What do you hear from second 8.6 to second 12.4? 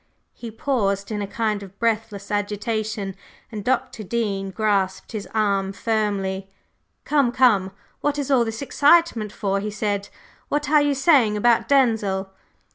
excitement for?" he said. "What are you saying about Denzil?"